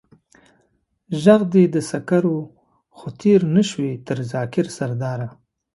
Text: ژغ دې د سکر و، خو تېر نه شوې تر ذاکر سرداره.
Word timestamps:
ژغ 1.21 1.41
دې 1.53 1.63
د 1.73 1.77
سکر 1.91 2.23
و، 2.33 2.37
خو 2.97 3.07
تېر 3.19 3.41
نه 3.55 3.61
شوې 3.69 3.93
تر 4.07 4.17
ذاکر 4.33 4.65
سرداره. 4.77 5.27